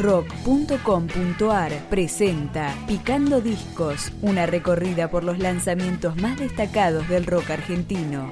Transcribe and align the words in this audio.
rock.com.ar 0.00 1.72
presenta 1.90 2.74
Picando 2.88 3.40
Discos, 3.40 4.12
una 4.22 4.46
recorrida 4.46 5.10
por 5.10 5.24
los 5.24 5.38
lanzamientos 5.38 6.16
más 6.16 6.38
destacados 6.38 7.06
del 7.08 7.26
rock 7.26 7.50
argentino. 7.50 8.30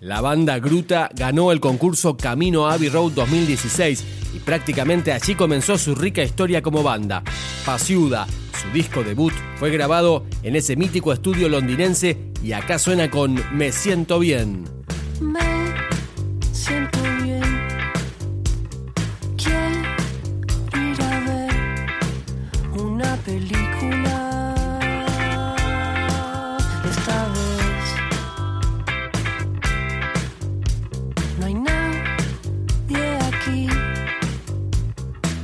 La 0.00 0.20
banda 0.20 0.58
Gruta 0.58 1.10
ganó 1.14 1.52
el 1.52 1.60
concurso 1.60 2.16
Camino 2.16 2.68
Abbey 2.68 2.88
Road 2.88 3.12
2016 3.12 4.04
y 4.34 4.38
prácticamente 4.40 5.12
allí 5.12 5.34
comenzó 5.34 5.76
su 5.78 5.94
rica 5.94 6.22
historia 6.22 6.62
como 6.62 6.82
banda. 6.82 7.22
Pasiuda, 7.64 8.26
su 8.60 8.72
disco 8.72 9.04
debut, 9.04 9.34
fue 9.56 9.70
grabado 9.70 10.24
en 10.42 10.56
ese 10.56 10.74
mítico 10.74 11.12
estudio 11.12 11.48
londinense 11.48 12.18
y 12.42 12.52
acá 12.52 12.78
suena 12.78 13.10
con 13.10 13.38
Me 13.52 13.70
siento 13.72 14.18
bien. 14.18 14.64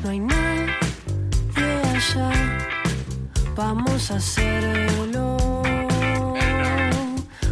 No 0.09 0.13
hay 0.13 0.21
nadie 0.21 1.83
allá. 1.95 2.31
Vamos 3.55 4.11
a 4.11 4.15
hacerlo 4.15 5.37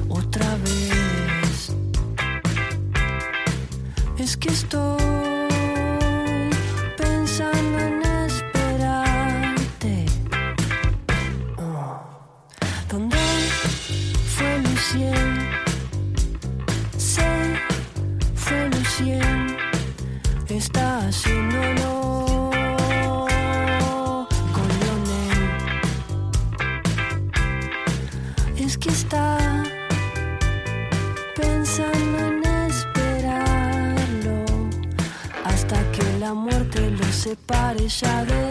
otra 0.09 0.57
vez. 0.65 1.75
Es 4.17 4.39
que 4.39 4.49
estoy 4.49 4.97
pensando 6.97 7.79
en 7.79 8.03
esperarte. 8.25 10.07
Oh. 11.59 12.01
¿Dónde 12.89 13.19
fue 14.35 14.59
Lucien? 14.61 15.51
Se 16.97 17.29
fue 18.35 18.71
Lucien. 18.71 19.59
Está 20.49 21.07
haciéndolo 21.07 21.96
separe 37.89 38.35
ya 38.35 38.46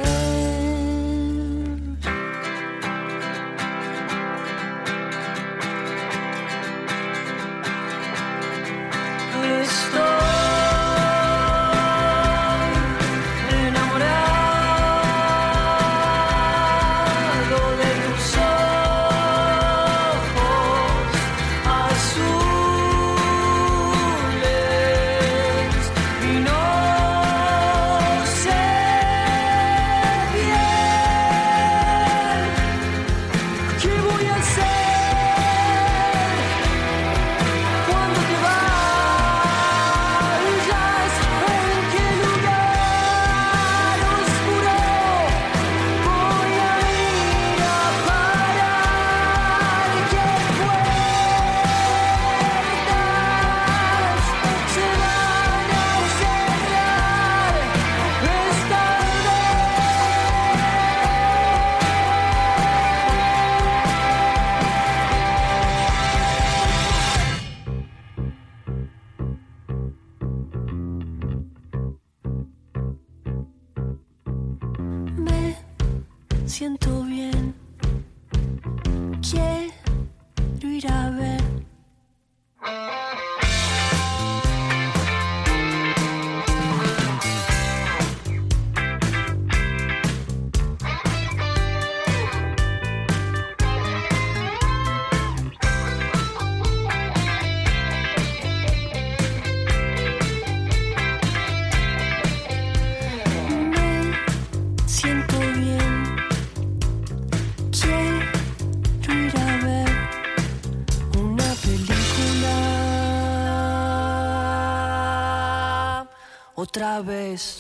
otra 116.75 117.01
vez. 117.01 117.57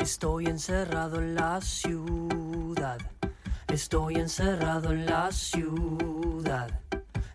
Estoy 0.00 0.46
encerrado 0.46 1.20
en 1.20 1.36
la 1.36 1.60
ciudad. 1.60 2.98
Estoy 3.68 4.16
encerrado 4.16 4.90
en 4.90 5.06
la 5.06 5.30
ciudad. 5.30 6.80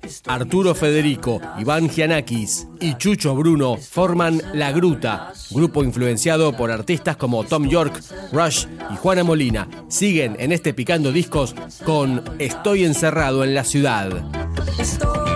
Estoy 0.02 0.34
Arturo 0.34 0.76
Federico, 0.76 1.40
Iván 1.58 1.90
Gianakis 1.90 2.68
y 2.82 2.96
Chucho 2.96 3.34
Bruno 3.36 3.78
forman 3.78 4.42
La 4.54 4.74
Gruta, 4.74 5.32
grupo 5.52 5.86
influenciado 5.86 6.52
por 6.52 6.70
artistas 6.70 7.16
como 7.16 7.46
Tom 7.46 7.70
York, 7.70 8.02
Rush 8.34 8.66
y 8.92 8.98
Juana 8.98 9.24
Molina. 9.24 9.70
Siguen 9.88 10.36
en 10.38 10.52
este 10.52 10.74
Picando 10.74 11.14
Discos 11.14 11.56
con 11.86 12.24
Estoy 12.40 12.84
encerrado 12.84 13.46
en 13.46 13.54
la 13.54 13.64
ciudad. 13.64 14.10
Estoy 14.78 15.29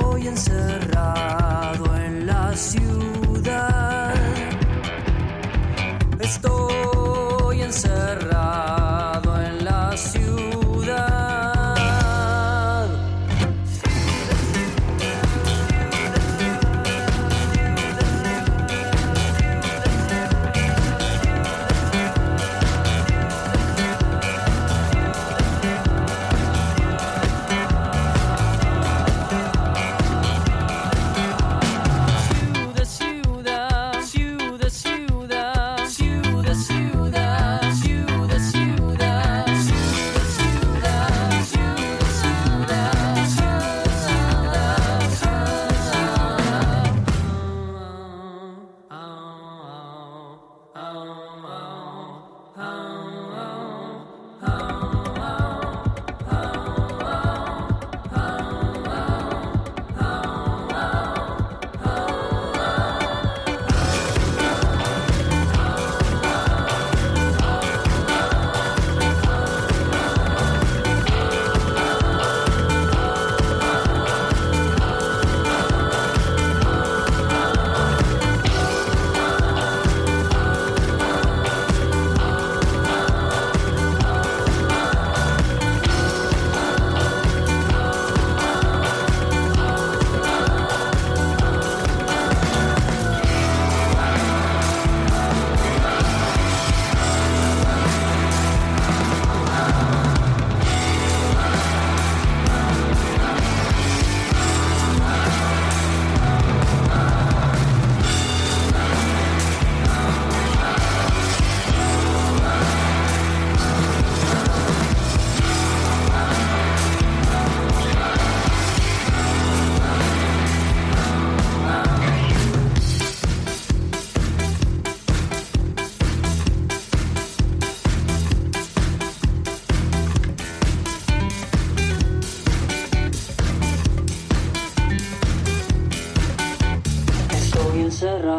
voy 0.00 0.26
a 0.26 0.30
encerrar. 0.30 0.91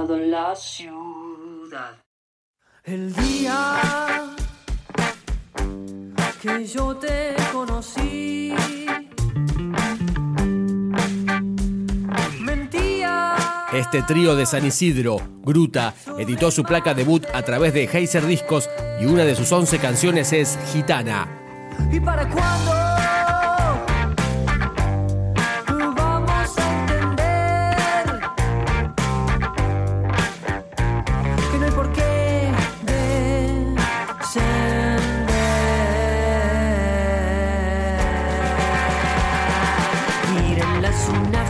En 0.09 0.31
la 0.31 0.53
ciudad. 0.55 1.97
El 2.83 3.13
día 3.13 4.35
que 6.41 6.65
yo 6.65 6.95
te 6.97 7.35
conocí, 7.53 8.53
mentía. 12.41 13.35
Este 13.71 14.01
trío 14.01 14.35
de 14.35 14.45
San 14.45 14.65
Isidro, 14.65 15.17
Gruta, 15.41 15.93
editó 16.17 16.51
su 16.51 16.63
placa 16.63 16.93
debut 16.93 17.25
a 17.33 17.41
través 17.43 17.73
de 17.73 17.85
Heiser 17.85 18.25
Discos 18.25 18.69
y 18.99 19.05
una 19.05 19.23
de 19.23 19.35
sus 19.35 19.49
11 19.51 19.79
canciones 19.79 20.33
es 20.33 20.59
Gitana. 20.73 21.27
¿Y 21.91 21.99
para 22.01 22.27
cuándo 22.29 22.82
That's 40.93 41.31
now. 41.31 41.42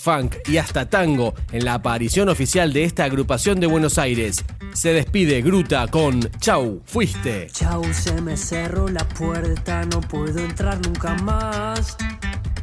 Funk 0.00 0.36
y 0.48 0.56
hasta 0.56 0.88
tango 0.88 1.34
en 1.52 1.64
la 1.64 1.74
aparición 1.74 2.28
oficial 2.28 2.72
de 2.72 2.84
esta 2.84 3.04
agrupación 3.04 3.60
de 3.60 3.66
Buenos 3.66 3.98
Aires. 3.98 4.44
Se 4.72 4.92
despide 4.92 5.42
Gruta 5.42 5.86
con 5.88 6.20
Chau, 6.40 6.80
fuiste. 6.84 7.48
Chau, 7.52 7.82
se 7.92 8.20
me 8.20 8.36
cerró 8.36 8.88
la 8.88 9.06
puerta, 9.06 9.84
no 9.84 10.00
puedo 10.00 10.38
entrar 10.38 10.78
nunca 10.86 11.14
más, 11.16 11.96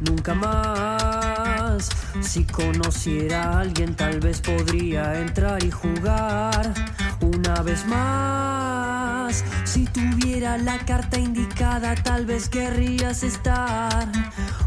nunca 0.00 0.34
más. 0.34 1.88
Si 2.20 2.44
conociera 2.44 3.44
a 3.44 3.60
alguien, 3.60 3.94
tal 3.94 4.20
vez 4.20 4.40
podría 4.40 5.20
entrar 5.20 5.62
y 5.62 5.70
jugar 5.70 6.72
una 7.20 7.62
vez 7.62 7.86
más. 7.86 9.44
Si 9.64 9.84
tuviera 9.84 10.58
la 10.58 10.78
carta 10.78 11.18
indicada, 11.18 11.94
tal 11.94 12.26
vez 12.26 12.48
querrías 12.48 13.22
estar 13.22 14.10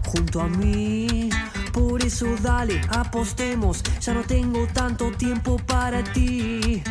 junto 0.05 0.41
a 0.41 0.47
mí. 0.47 1.29
Por 1.71 2.03
eso 2.03 2.27
dale, 2.41 2.81
apostemos, 2.89 3.81
ya 3.99 4.13
no 4.13 4.23
tengo 4.23 4.67
tanto 4.73 5.11
tiempo 5.11 5.57
para 5.65 6.03
ti. 6.03 6.83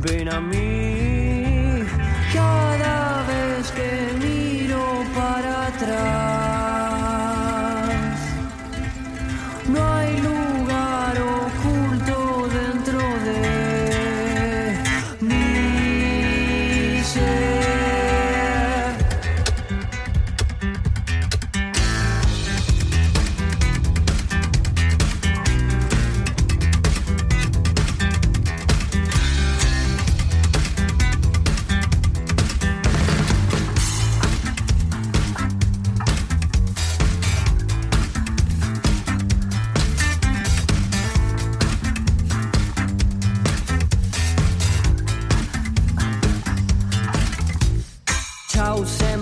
Ven 0.00 0.28
a 0.32 0.40
mí 0.40 1.84
cada 2.32 3.22
vez 3.26 3.70
que 3.72 4.18
miro 4.18 4.82
para 5.14 5.66
atrás. 5.66 6.33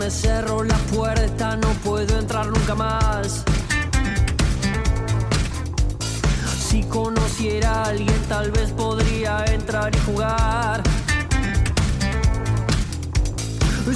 Me 0.02 0.10
cerró 0.10 0.64
la 0.64 0.76
puerta, 0.92 1.56
no 1.56 1.68
puedo 1.84 2.18
entrar 2.18 2.46
nunca 2.46 2.74
más. 2.74 3.44
Si 6.68 6.82
conociera 6.84 7.70
a 7.70 7.84
alguien, 7.90 8.20
tal 8.28 8.50
vez 8.50 8.72
podría 8.72 9.44
entrar 9.44 9.94
y 9.94 9.98
jugar. 10.00 10.82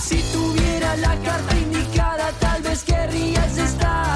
Si 0.00 0.22
tuviera 0.32 0.96
la 0.96 1.16
carta 1.24 1.58
indicada, 1.58 2.30
tal 2.38 2.62
vez 2.62 2.84
querrías 2.84 3.58
estar 3.58 4.15